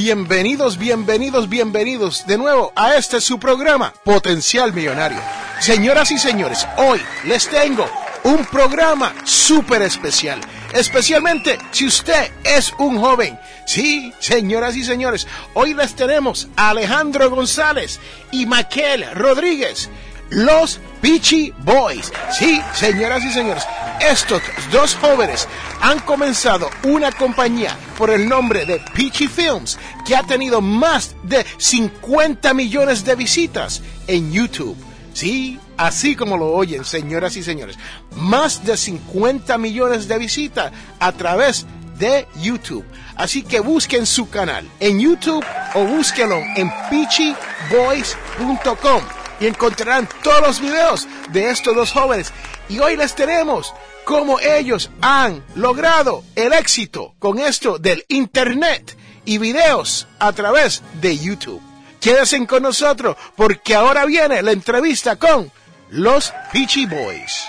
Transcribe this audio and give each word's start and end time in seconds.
Bienvenidos, 0.00 0.78
bienvenidos, 0.78 1.48
bienvenidos 1.48 2.24
de 2.24 2.38
nuevo 2.38 2.72
a 2.76 2.94
este 2.94 3.20
su 3.20 3.40
programa, 3.40 3.92
Potencial 4.04 4.72
Millonario. 4.72 5.18
Señoras 5.58 6.12
y 6.12 6.18
señores, 6.20 6.68
hoy 6.76 7.00
les 7.24 7.48
tengo 7.48 7.84
un 8.22 8.46
programa 8.46 9.12
súper 9.24 9.82
especial. 9.82 10.40
Especialmente 10.72 11.58
si 11.72 11.88
usted 11.88 12.30
es 12.44 12.72
un 12.78 13.00
joven. 13.00 13.40
Sí, 13.66 14.12
señoras 14.20 14.76
y 14.76 14.84
señores, 14.84 15.26
hoy 15.54 15.74
les 15.74 15.96
tenemos 15.96 16.46
a 16.54 16.70
Alejandro 16.70 17.28
González 17.28 17.98
y 18.30 18.46
Maquel 18.46 19.04
Rodríguez, 19.16 19.90
los 20.30 20.78
Peachy 21.00 21.52
Boys. 21.64 22.12
Sí, 22.30 22.60
señoras 22.74 23.24
y 23.24 23.32
señores, 23.32 23.64
estos 24.00 24.42
dos 24.70 24.94
jóvenes 24.96 25.48
han 25.80 26.00
comenzado 26.00 26.68
una 26.84 27.10
compañía 27.12 27.74
por 27.96 28.10
el 28.10 28.28
nombre 28.28 28.66
de 28.66 28.80
Peachy 28.94 29.28
Films 29.28 29.78
que 30.06 30.16
ha 30.16 30.22
tenido 30.22 30.60
más 30.60 31.16
de 31.22 31.46
50 31.56 32.52
millones 32.54 33.04
de 33.04 33.16
visitas 33.16 33.82
en 34.06 34.32
YouTube. 34.32 34.76
Sí, 35.14 35.58
así 35.76 36.14
como 36.14 36.36
lo 36.36 36.52
oyen, 36.52 36.84
señoras 36.84 37.36
y 37.36 37.42
señores. 37.42 37.76
Más 38.16 38.64
de 38.64 38.76
50 38.76 39.58
millones 39.58 40.06
de 40.06 40.18
visitas 40.18 40.72
a 41.00 41.10
través 41.12 41.66
de 41.98 42.28
YouTube. 42.40 42.84
Así 43.16 43.42
que 43.42 43.58
busquen 43.60 44.06
su 44.06 44.30
canal 44.30 44.64
en 44.78 45.00
YouTube 45.00 45.44
o 45.74 45.84
búsquenlo 45.84 46.38
en 46.56 46.70
peachyboys.com 46.88 49.17
y 49.40 49.46
encontrarán 49.46 50.08
todos 50.22 50.40
los 50.40 50.60
videos 50.60 51.08
de 51.30 51.50
estos 51.50 51.74
dos 51.74 51.92
jóvenes. 51.92 52.32
Y 52.68 52.78
hoy 52.78 52.96
les 52.96 53.14
tenemos 53.14 53.74
cómo 54.04 54.40
ellos 54.40 54.90
han 55.00 55.44
logrado 55.54 56.24
el 56.34 56.52
éxito 56.52 57.14
con 57.18 57.38
esto 57.38 57.78
del 57.78 58.04
Internet 58.08 58.96
y 59.24 59.38
videos 59.38 60.06
a 60.18 60.32
través 60.32 60.82
de 61.00 61.18
YouTube. 61.18 61.60
Quédense 62.00 62.46
con 62.46 62.62
nosotros 62.62 63.16
porque 63.36 63.74
ahora 63.74 64.06
viene 64.06 64.42
la 64.42 64.52
entrevista 64.52 65.16
con 65.16 65.50
los 65.90 66.32
Peachy 66.52 66.86
Boys. 66.86 67.48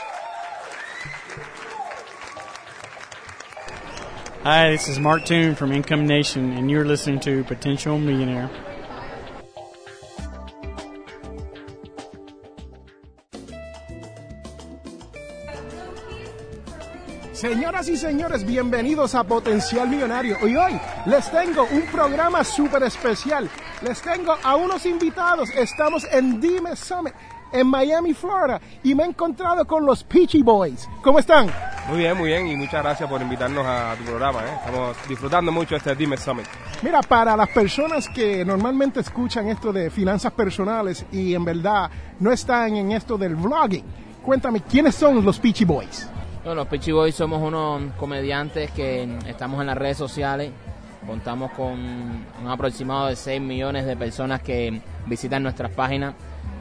Hi, 4.43 4.71
this 4.71 4.87
is 4.87 4.99
Mark 4.99 5.25
Toon 5.25 5.53
from 5.53 5.73
Income 5.73 6.07
Nation, 6.07 6.53
and 6.53 6.71
you're 6.71 6.85
listening 6.85 7.19
to 7.21 7.43
Potential 7.43 7.99
Millionaire. 7.99 8.49
Señoras 17.39 17.87
y 17.87 17.95
señores, 17.95 18.45
bienvenidos 18.45 19.15
a 19.15 19.23
Potencial 19.23 19.87
Millonario. 19.87 20.35
Y 20.45 20.57
hoy 20.57 20.77
les 21.05 21.31
tengo 21.31 21.65
un 21.71 21.83
programa 21.83 22.43
súper 22.43 22.83
especial. 22.83 23.49
Les 23.81 24.01
tengo 24.01 24.35
a 24.43 24.57
unos 24.57 24.85
invitados. 24.85 25.49
Estamos 25.51 26.05
en 26.11 26.41
Dime 26.41 26.75
Summit 26.75 27.13
en 27.53 27.65
Miami, 27.65 28.13
Florida, 28.13 28.59
y 28.83 28.93
me 28.93 29.03
he 29.03 29.05
encontrado 29.05 29.65
con 29.65 29.85
los 29.85 30.03
Peachy 30.03 30.43
Boys. 30.43 30.89
¿Cómo 31.01 31.17
están? 31.17 31.47
Muy 31.87 31.99
bien, 31.99 32.17
muy 32.17 32.27
bien, 32.27 32.45
y 32.45 32.57
muchas 32.57 32.83
gracias 32.83 33.09
por 33.09 33.21
invitarnos 33.21 33.65
a 33.65 33.95
tu 33.97 34.03
programa. 34.03 34.41
¿eh? 34.41 34.55
Estamos 34.59 34.97
disfrutando 35.07 35.49
mucho 35.49 35.77
este 35.77 35.95
Dime 35.95 36.17
Summit. 36.17 36.45
Mira, 36.81 36.99
para 36.99 37.37
las 37.37 37.47
personas 37.51 38.09
que 38.09 38.43
normalmente 38.43 38.99
escuchan 38.99 39.47
esto 39.47 39.71
de 39.71 39.89
finanzas 39.89 40.33
personales 40.33 41.05
y 41.09 41.33
en 41.33 41.45
verdad 41.45 41.89
no 42.19 42.33
están 42.33 42.75
en 42.75 42.91
esto 42.91 43.17
del 43.17 43.37
vlogging, 43.37 43.85
cuéntame, 44.23 44.59
¿quiénes 44.59 44.93
son 44.93 45.23
los 45.23 45.39
Peachy 45.39 45.63
Boys? 45.63 46.05
Bueno, 46.43 46.61
los 46.61 46.67
Peachy 46.67 46.93
Boys 46.93 47.15
somos 47.15 47.41
unos 47.41 47.93
comediantes 47.97 48.71
que 48.71 49.03
estamos 49.27 49.59
en 49.59 49.67
las 49.67 49.77
redes 49.77 49.97
sociales. 49.97 50.51
Contamos 51.05 51.51
con 51.51 51.73
un 51.73 52.47
aproximado 52.47 53.07
de 53.07 53.17
6 53.17 53.41
millones 53.41 53.85
de 53.85 53.97
personas 53.97 54.41
que 54.41 54.81
visitan 55.05 55.43
nuestras 55.43 55.69
páginas 55.71 56.13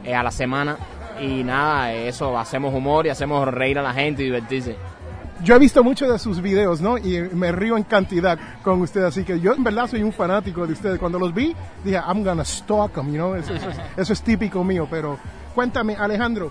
eh, 0.05 0.17
a 0.17 0.25
la 0.25 0.33
semana. 0.33 0.77
Y 1.21 1.45
nada, 1.45 1.93
eso, 1.93 2.37
hacemos 2.37 2.75
humor 2.75 3.07
y 3.07 3.11
hacemos 3.11 3.47
reír 3.47 3.79
a 3.79 3.83
la 3.83 3.93
gente 3.95 4.23
y 4.23 4.27
divertirse. 4.27 4.77
Yo 5.45 5.55
he 5.55 5.59
visto 5.61 5.85
muchos 5.85 6.11
de 6.11 6.19
sus 6.19 6.43
videos, 6.43 6.81
¿no? 6.81 6.99
Y 6.99 7.21
me 7.33 7.53
río 7.53 7.77
en 7.77 7.85
cantidad 7.85 8.37
con 8.65 8.81
ustedes, 8.81 9.07
así 9.07 9.23
que 9.23 9.39
yo 9.39 9.55
en 9.55 9.63
verdad 9.63 9.87
soy 9.87 10.03
un 10.03 10.13
fanático 10.13 10.67
de 10.67 10.73
ustedes. 10.73 10.99
Cuando 10.99 11.21
los 11.21 11.33
vi, 11.33 11.55
dije, 11.85 11.99
I'm 12.05 12.25
gonna 12.25 12.45
stalk 12.45 12.95
them, 12.95 13.13
you 13.13 13.15
know? 13.15 13.37
Eso, 13.37 13.55
eso, 13.55 13.69
eso 13.97 14.13
es 14.13 14.23
típico 14.23 14.65
mío, 14.65 14.89
pero 14.91 15.19
cuéntame, 15.55 15.95
Alejandro, 15.95 16.51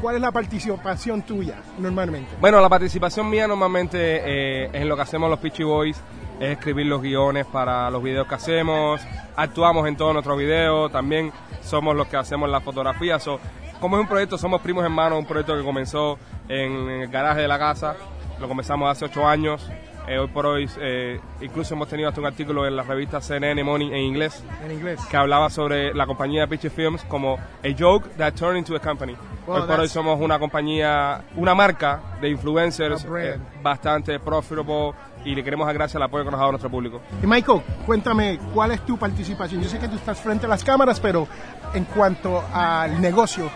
¿Cuál 0.00 0.14
es 0.14 0.20
la 0.20 0.30
participación 0.30 1.22
tuya 1.22 1.56
normalmente? 1.78 2.30
Bueno, 2.40 2.60
la 2.60 2.68
participación 2.68 3.28
mía 3.28 3.48
normalmente 3.48 3.98
eh, 3.98 4.70
en 4.72 4.88
lo 4.88 4.94
que 4.94 5.02
hacemos 5.02 5.28
los 5.28 5.40
Pitchy 5.40 5.64
Boys 5.64 6.00
es 6.38 6.50
escribir 6.50 6.86
los 6.86 7.02
guiones 7.02 7.46
para 7.46 7.90
los 7.90 8.00
videos 8.00 8.28
que 8.28 8.36
hacemos, 8.36 9.00
actuamos 9.34 9.88
en 9.88 9.96
todos 9.96 10.12
nuestros 10.12 10.38
videos, 10.38 10.92
también 10.92 11.32
somos 11.62 11.96
los 11.96 12.06
que 12.06 12.16
hacemos 12.16 12.48
las 12.48 12.62
fotografías. 12.62 13.20
So, 13.22 13.40
como 13.80 13.96
es 13.96 14.02
un 14.02 14.08
proyecto, 14.08 14.38
somos 14.38 14.60
primos 14.60 14.84
hermanos, 14.84 15.18
un 15.18 15.26
proyecto 15.26 15.56
que 15.56 15.64
comenzó 15.64 16.16
en, 16.48 16.88
el 16.88 17.08
garaje 17.08 17.40
de 17.40 17.48
la 17.48 17.58
casa, 17.58 17.96
lo 18.38 18.46
comenzamos 18.46 18.88
hace 18.88 19.06
ocho 19.06 19.26
años. 19.26 19.68
Eh, 20.08 20.18
hoy 20.18 20.28
por 20.28 20.46
hoy, 20.46 20.66
eh, 20.80 21.20
incluso 21.42 21.74
hemos 21.74 21.86
tenido 21.86 22.08
hasta 22.08 22.18
un 22.18 22.26
artículo 22.26 22.66
en 22.66 22.74
la 22.74 22.82
revista 22.82 23.20
CNN 23.20 23.62
Money 23.62 23.88
en 23.88 23.98
inglés, 23.98 24.42
en 24.64 24.72
inglés, 24.72 24.98
que 25.10 25.16
hablaba 25.18 25.50
sobre 25.50 25.92
la 25.92 26.06
compañía 26.06 26.46
Pitchy 26.46 26.70
Films 26.70 27.04
como 27.04 27.34
a 27.34 27.68
joke 27.78 28.08
that 28.16 28.32
turned 28.32 28.56
into 28.56 28.74
a 28.74 28.80
company. 28.80 29.14
Well, 29.46 29.60
hoy 29.62 29.68
por 29.68 29.80
hoy 29.80 29.88
somos 29.88 30.18
una 30.18 30.38
compañía, 30.38 31.24
una 31.36 31.54
marca 31.54 32.00
de 32.22 32.30
influencers 32.30 33.06
eh, 33.18 33.36
bastante 33.62 34.18
profitable 34.18 34.92
y 35.26 35.34
le 35.34 35.44
queremos 35.44 35.70
gracias 35.74 35.96
al 35.96 36.04
apoyo 36.04 36.24
que 36.24 36.30
nos 36.30 36.38
ha 36.38 36.40
dado 36.40 36.52
nuestro 36.52 36.70
público. 36.70 37.02
Y 37.22 37.26
Michael, 37.26 37.60
cuéntame, 37.84 38.38
¿cuál 38.54 38.72
es 38.72 38.80
tu 38.86 38.96
participación? 38.96 39.60
Yo 39.60 39.68
sé 39.68 39.78
que 39.78 39.88
tú 39.88 39.96
estás 39.96 40.18
frente 40.18 40.46
a 40.46 40.48
las 40.48 40.64
cámaras, 40.64 41.00
pero 41.00 41.28
en 41.74 41.84
cuanto 41.84 42.42
al 42.50 42.98
negocio, 42.98 43.50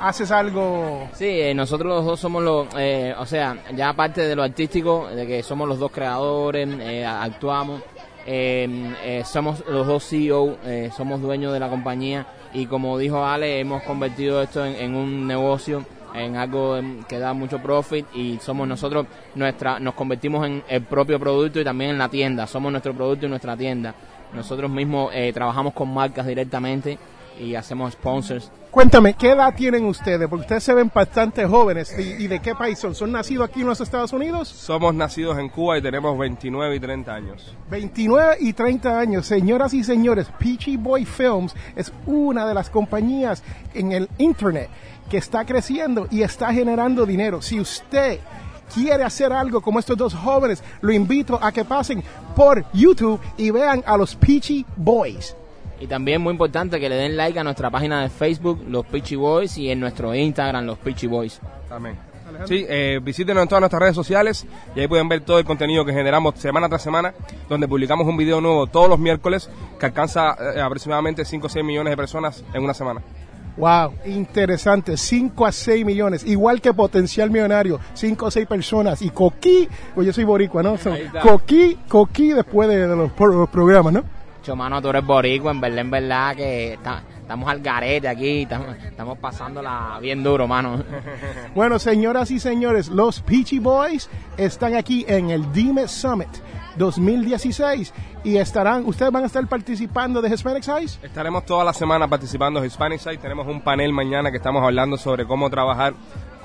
¿haces 0.00 0.30
algo? 0.30 1.08
Sí, 1.12 1.26
eh, 1.26 1.54
nosotros 1.54 1.88
los 1.88 2.04
dos 2.04 2.20
somos 2.20 2.42
los, 2.42 2.68
eh, 2.78 3.14
o 3.18 3.26
sea, 3.26 3.56
ya 3.74 3.90
aparte 3.90 4.22
de 4.22 4.36
lo 4.36 4.42
artístico, 4.42 5.08
de 5.08 5.26
que 5.26 5.42
somos 5.42 5.68
los 5.68 5.78
dos 5.78 5.90
creadores, 5.90 6.68
eh, 6.80 7.04
actuamos, 7.04 7.82
eh, 8.28 8.94
eh, 9.04 9.22
somos 9.24 9.64
los 9.68 9.86
dos 9.86 10.04
CEO, 10.08 10.58
eh, 10.64 10.90
somos 10.96 11.20
dueños 11.20 11.52
de 11.52 11.60
la 11.60 11.68
compañía 11.68 12.26
y 12.52 12.66
como 12.66 12.98
dijo 12.98 13.24
Ale, 13.24 13.60
hemos 13.60 13.84
convertido 13.84 14.42
esto 14.42 14.66
en, 14.66 14.74
en 14.74 14.94
un 14.96 15.28
negocio, 15.28 15.84
en 16.12 16.34
algo 16.34 16.76
em, 16.76 17.04
que 17.04 17.20
da 17.20 17.32
mucho 17.34 17.60
profit 17.60 18.04
y 18.14 18.38
somos 18.40 18.66
nosotros, 18.66 19.06
nuestra, 19.36 19.78
nos 19.78 19.94
convertimos 19.94 20.44
en 20.44 20.64
el 20.68 20.82
propio 20.82 21.20
producto 21.20 21.60
y 21.60 21.64
también 21.64 21.90
en 21.92 21.98
la 21.98 22.08
tienda, 22.08 22.48
somos 22.48 22.72
nuestro 22.72 22.94
producto 22.94 23.26
y 23.26 23.28
nuestra 23.28 23.56
tienda. 23.56 23.94
Nosotros 24.32 24.68
mismos 24.70 25.12
trabajamos 25.32 25.72
con 25.72 25.94
marcas 25.94 26.26
directamente 26.26 26.98
y 27.38 27.54
hacemos 27.54 27.92
sponsors. 27.92 28.50
Cuéntame, 28.70 29.14
¿qué 29.14 29.30
edad 29.30 29.54
tienen 29.54 29.86
ustedes? 29.86 30.28
Porque 30.28 30.42
ustedes 30.42 30.62
se 30.62 30.74
ven 30.74 30.90
bastante 30.94 31.46
jóvenes. 31.46 31.94
¿Y, 31.98 32.24
y 32.24 32.26
de 32.26 32.40
qué 32.40 32.54
país 32.54 32.78
son? 32.78 32.94
¿Son 32.94 33.10
nacidos 33.10 33.48
aquí 33.48 33.62
en 33.62 33.68
los 33.68 33.80
Estados 33.80 34.12
Unidos? 34.12 34.48
Somos 34.48 34.94
nacidos 34.94 35.38
en 35.38 35.48
Cuba 35.48 35.78
y 35.78 35.82
tenemos 35.82 36.18
29 36.18 36.76
y 36.76 36.80
30 36.80 37.14
años. 37.14 37.54
29 37.70 38.36
y 38.40 38.52
30 38.52 38.98
años. 38.98 39.26
Señoras 39.26 39.72
y 39.72 39.82
señores, 39.82 40.26
Peachy 40.38 40.76
Boy 40.76 41.06
Films 41.06 41.54
es 41.74 41.90
una 42.04 42.46
de 42.46 42.52
las 42.52 42.68
compañías 42.68 43.42
en 43.72 43.92
el 43.92 44.10
Internet 44.18 44.68
que 45.08 45.16
está 45.16 45.44
creciendo 45.44 46.06
y 46.10 46.22
está 46.22 46.52
generando 46.52 47.06
dinero. 47.06 47.40
Si 47.40 47.58
usted 47.58 48.20
quiere 48.74 49.04
hacer 49.04 49.32
algo 49.32 49.60
como 49.60 49.78
estos 49.78 49.96
dos 49.96 50.14
jóvenes, 50.14 50.62
lo 50.80 50.92
invito 50.92 51.38
a 51.40 51.52
que 51.52 51.64
pasen 51.64 52.02
por 52.34 52.70
YouTube 52.72 53.20
y 53.38 53.50
vean 53.50 53.82
a 53.86 53.96
los 53.96 54.14
Peachy 54.14 54.66
Boys. 54.76 55.34
Y 55.80 55.86
también 55.86 56.22
muy 56.22 56.32
importante 56.32 56.80
que 56.80 56.88
le 56.88 56.96
den 56.96 57.16
like 57.16 57.38
a 57.38 57.44
nuestra 57.44 57.70
página 57.70 58.02
de 58.02 58.08
Facebook, 58.08 58.64
Los 58.68 58.86
Peachy 58.86 59.16
Boys, 59.16 59.58
y 59.58 59.70
en 59.70 59.78
nuestro 59.80 60.14
Instagram, 60.14 60.64
Los 60.64 60.78
Peachy 60.78 61.06
Boys. 61.06 61.40
También. 61.68 61.96
Sí, 62.44 62.66
eh, 62.68 62.98
visítenos 63.02 63.42
en 63.42 63.48
todas 63.48 63.60
nuestras 63.60 63.80
redes 63.80 63.94
sociales 63.94 64.46
y 64.74 64.80
ahí 64.80 64.88
pueden 64.88 65.08
ver 65.08 65.20
todo 65.20 65.38
el 65.38 65.44
contenido 65.44 65.84
que 65.84 65.92
generamos 65.92 66.34
semana 66.38 66.68
tras 66.68 66.82
semana, 66.82 67.14
donde 67.48 67.66
publicamos 67.68 68.06
un 68.06 68.16
video 68.16 68.40
nuevo 68.40 68.66
todos 68.66 68.88
los 68.90 68.98
miércoles 68.98 69.48
que 69.78 69.86
alcanza 69.86 70.36
eh, 70.54 70.60
aproximadamente 70.60 71.24
5 71.24 71.46
o 71.46 71.50
6 71.50 71.64
millones 71.64 71.92
de 71.92 71.96
personas 71.96 72.44
en 72.52 72.62
una 72.64 72.74
semana. 72.74 73.00
Wow, 73.56 73.94
interesante. 74.04 74.96
5 74.98 75.46
a 75.46 75.52
6 75.52 75.86
millones. 75.86 76.26
Igual 76.26 76.60
que 76.60 76.74
Potencial 76.74 77.30
Millonario. 77.30 77.80
5 77.94 78.26
o 78.26 78.30
6 78.30 78.46
personas. 78.46 79.00
Y 79.00 79.08
Coquí, 79.08 79.66
pues 79.94 80.06
yo 80.06 80.12
soy 80.12 80.24
boricua, 80.24 80.62
¿no? 80.62 80.76
So. 80.76 80.92
Coquí, 81.22 81.78
Coquí 81.88 82.32
después 82.32 82.68
de, 82.68 82.86
de 82.86 82.94
los, 82.96 83.10
pro- 83.12 83.28
los 83.32 83.48
programas, 83.48 83.94
¿no? 83.94 84.04
Chomano, 84.46 84.80
tú 84.80 84.90
eres 84.90 85.04
boricua, 85.04 85.50
en 85.50 85.60
verdad, 85.60 85.78
en 85.80 85.90
verdad 85.90 86.36
que 86.36 86.74
está- 86.74 87.02
estamos 87.20 87.48
al 87.50 87.60
garete 87.60 88.06
aquí, 88.06 88.42
estamos, 88.42 88.76
estamos 88.76 89.18
pasándola 89.18 89.98
bien 90.00 90.22
duro, 90.22 90.46
mano. 90.46 90.84
Bueno, 91.56 91.80
señoras 91.80 92.30
y 92.30 92.38
señores, 92.38 92.86
los 92.88 93.20
Peachy 93.22 93.58
Boys 93.58 94.08
están 94.36 94.76
aquí 94.76 95.04
en 95.08 95.30
el 95.30 95.50
Dime 95.52 95.88
Summit 95.88 96.28
2016 96.76 97.92
y 98.22 98.36
estarán, 98.36 98.84
ustedes 98.86 99.10
van 99.10 99.24
a 99.24 99.26
estar 99.26 99.44
participando 99.48 100.22
de 100.22 100.28
Hispanic 100.32 100.62
Size. 100.62 101.04
Estaremos 101.04 101.44
toda 101.44 101.64
la 101.64 101.72
semana 101.72 102.06
participando 102.06 102.60
en 102.60 102.66
Hispanic 102.66 103.00
Side. 103.00 103.18
Tenemos 103.18 103.48
un 103.48 103.62
panel 103.62 103.92
mañana 103.92 104.30
que 104.30 104.36
estamos 104.36 104.62
hablando 104.62 104.96
sobre 104.96 105.26
cómo 105.26 105.50
trabajar 105.50 105.94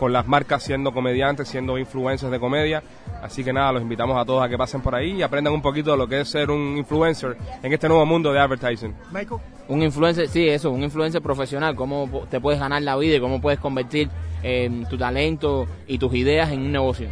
con 0.02 0.12
las 0.12 0.28
marcas 0.28 0.64
siendo 0.64 0.92
comediantes, 0.92 1.48
siendo 1.48 1.78
influencers 1.78 2.32
de 2.32 2.40
comedia. 2.40 2.82
Así 3.22 3.44
que 3.44 3.54
nada, 3.54 3.72
los 3.74 3.84
invitamos 3.84 4.18
a 4.20 4.26
todos 4.26 4.44
a 4.44 4.50
que 4.50 4.58
pasen 4.58 4.82
por 4.82 4.96
ahí 4.96 5.12
y 5.12 5.22
aprendan 5.22 5.54
un 5.54 5.62
poquito 5.62 5.92
de 5.92 5.98
lo 5.98 6.08
que 6.08 6.22
es 6.22 6.28
ser 6.28 6.50
un 6.50 6.76
influencer 6.76 7.38
en 7.62 7.72
este 7.72 7.88
nuevo 7.88 8.04
mundo 8.04 8.34
de 8.34 8.40
advertising. 8.40 8.96
Michael. 9.12 9.40
Un 9.68 9.84
influencer, 9.84 10.28
sí, 10.28 10.50
eso, 10.50 10.72
un 10.72 10.82
influencer 10.82 11.22
profesional, 11.22 11.76
cómo 11.76 12.26
te 12.32 12.42
puedes 12.42 12.60
ganar 12.60 12.82
la 12.82 12.98
vida 12.98 13.18
y 13.18 13.20
cómo 13.20 13.40
puedes 13.40 13.60
convertir 13.60 14.10
eh, 14.42 14.86
tu 14.90 14.98
talento 14.98 15.68
y 15.86 16.00
tus 16.00 16.16
ideas 16.16 16.52
en 16.52 16.62
un 16.62 16.72
negocio. 16.72 17.08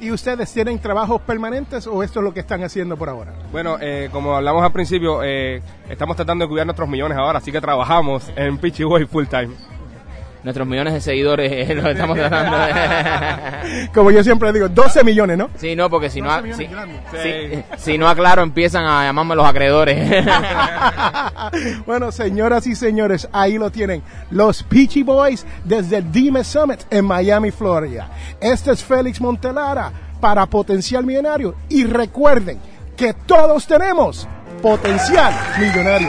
¿Y 0.00 0.10
ustedes 0.10 0.52
tienen 0.52 0.80
trabajos 0.80 1.22
permanentes 1.22 1.86
o 1.86 2.02
esto 2.02 2.18
es 2.18 2.24
lo 2.24 2.34
que 2.34 2.40
están 2.40 2.64
haciendo 2.64 2.96
por 2.96 3.08
ahora? 3.08 3.34
Bueno, 3.52 3.76
eh, 3.80 4.08
como 4.10 4.34
hablamos 4.34 4.64
al 4.64 4.72
principio, 4.72 5.22
eh, 5.22 5.62
estamos 5.88 6.16
tratando 6.16 6.44
de 6.44 6.48
cuidar 6.48 6.66
nuestros 6.66 6.88
millones 6.88 7.16
ahora, 7.16 7.38
así 7.38 7.52
que 7.52 7.60
trabajamos 7.60 8.28
en 8.34 8.58
Pitchy 8.58 8.82
Boy 8.82 9.06
full 9.06 9.26
time. 9.26 9.75
Nuestros 10.44 10.68
millones 10.68 10.94
de 10.94 11.00
seguidores 11.00 11.50
eh, 11.50 11.74
los 11.74 11.86
estamos 11.86 12.16
tratando 12.16 12.56
de... 12.56 13.88
Como 13.94 14.12
yo 14.12 14.22
siempre 14.22 14.52
digo, 14.52 14.68
12 14.68 15.02
millones, 15.02 15.36
¿no? 15.36 15.50
Sí, 15.56 15.74
no, 15.74 15.90
porque 15.90 16.08
si 16.08 16.20
no, 16.20 16.28
12 16.28 16.38
a- 16.38 16.42
millones 16.42 16.66
si, 16.68 16.72
grandes. 16.72 17.00
si- 17.76 17.76
si 17.92 17.98
no 17.98 18.08
aclaro 18.08 18.42
empiezan 18.42 18.84
a 18.86 19.02
llamarme 19.04 19.34
los 19.34 19.44
acreedores. 19.44 20.24
bueno, 21.86 22.12
señoras 22.12 22.66
y 22.66 22.74
señores, 22.76 23.28
ahí 23.32 23.58
lo 23.58 23.70
tienen. 23.70 24.02
Los 24.30 24.62
Peachy 24.62 25.02
Boys 25.02 25.44
desde 25.64 25.96
el 25.98 26.12
Dime 26.12 26.44
Summit 26.44 26.80
en 26.90 27.04
Miami, 27.04 27.50
Florida. 27.50 28.08
Este 28.40 28.70
es 28.72 28.84
Félix 28.84 29.20
Montelara 29.20 29.90
para 30.20 30.46
Potencial 30.46 31.04
Millonario. 31.04 31.54
Y 31.68 31.84
recuerden 31.84 32.58
que 32.96 33.14
todos 33.14 33.66
tenemos 33.66 34.28
potencial 34.62 35.34
millonario. 35.58 36.08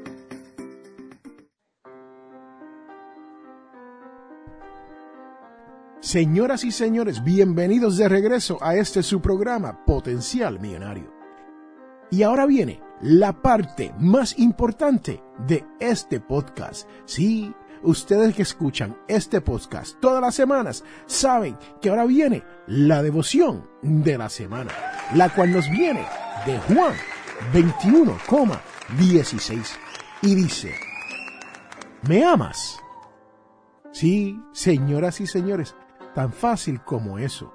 Señoras 6.11 6.65
y 6.65 6.71
señores, 6.71 7.23
bienvenidos 7.23 7.95
de 7.95 8.09
regreso 8.09 8.57
a 8.61 8.75
este 8.75 9.01
su 9.01 9.21
programa 9.21 9.85
Potencial 9.85 10.59
Millonario. 10.59 11.09
Y 12.09 12.23
ahora 12.23 12.45
viene 12.45 12.81
la 12.99 13.31
parte 13.31 13.93
más 13.97 14.37
importante 14.37 15.23
de 15.47 15.63
este 15.79 16.19
podcast. 16.19 16.85
Sí, 17.05 17.55
ustedes 17.81 18.35
que 18.35 18.41
escuchan 18.41 18.97
este 19.07 19.39
podcast 19.39 20.01
todas 20.01 20.21
las 20.21 20.35
semanas 20.35 20.83
saben 21.05 21.57
que 21.81 21.87
ahora 21.87 22.03
viene 22.03 22.43
la 22.67 23.01
devoción 23.01 23.69
de 23.81 24.17
la 24.17 24.27
semana, 24.27 24.73
la 25.15 25.33
cual 25.33 25.53
nos 25.53 25.69
viene 25.69 26.05
de 26.45 26.59
Juan 26.59 26.93
21,16 27.53 29.65
y 30.23 30.35
dice, 30.35 30.75
¿me 32.01 32.25
amas? 32.25 32.81
Sí, 33.93 34.39
señoras 34.53 35.19
y 35.19 35.27
señores, 35.27 35.75
tan 36.13 36.31
fácil 36.31 36.81
como 36.83 37.17
eso. 37.17 37.53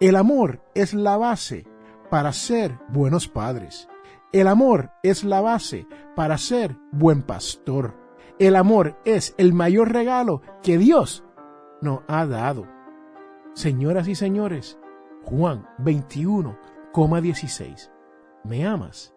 El 0.00 0.16
amor 0.16 0.62
es 0.74 0.94
la 0.94 1.16
base 1.16 1.66
para 2.10 2.32
ser 2.32 2.76
buenos 2.88 3.28
padres. 3.28 3.88
El 4.32 4.48
amor 4.48 4.90
es 5.02 5.24
la 5.24 5.40
base 5.40 5.86
para 6.14 6.36
ser 6.38 6.76
buen 6.92 7.22
pastor. 7.22 7.96
El 8.38 8.54
amor 8.56 8.98
es 9.04 9.34
el 9.38 9.54
mayor 9.54 9.92
regalo 9.92 10.42
que 10.62 10.78
Dios 10.78 11.24
nos 11.80 12.00
ha 12.06 12.26
dado. 12.26 12.66
Señoras 13.54 14.06
y 14.08 14.14
señores, 14.14 14.78
Juan 15.24 15.66
21,16. 15.78 17.90
¿Me 18.44 18.66
amas? 18.66 19.14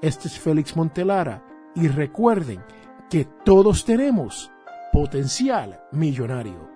Este 0.00 0.28
es 0.28 0.40
Félix 0.40 0.74
Montelara 0.76 1.44
y 1.74 1.88
recuerden 1.88 2.64
que 3.10 3.26
todos 3.44 3.84
tenemos 3.84 4.50
potencial 4.92 5.82
millonario. 5.92 6.75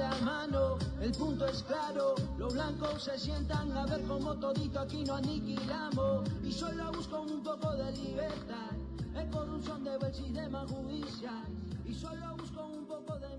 El 1.01 1.11
punto 1.13 1.47
es 1.47 1.63
claro, 1.63 2.13
los 2.37 2.53
blancos 2.53 3.03
se 3.03 3.17
sientan 3.17 3.75
a 3.75 3.87
ver 3.87 4.01
cómo 4.03 4.35
todito 4.35 4.81
aquí 4.81 5.03
no 5.03 5.15
aniquilamos. 5.15 6.29
Y 6.43 6.51
solo 6.51 6.91
busco 6.91 7.21
un 7.21 7.41
poco 7.41 7.73
de 7.73 7.91
libertad, 7.93 8.69
es 9.15 9.25
corrupción 9.35 9.83
de 9.83 9.97
Belch 9.97 10.19
y 10.19 10.31
de 10.31 10.47
más 10.49 10.69
justicia 10.69 11.31
y 11.91 11.93
solo 11.93 12.37
busco 12.37 12.65
un 12.67 12.85
poco 12.85 13.17
de 13.17 13.30